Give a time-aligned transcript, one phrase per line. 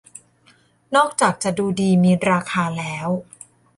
[0.95, 3.09] นอกจากจะดูดีมีราคาแล้ว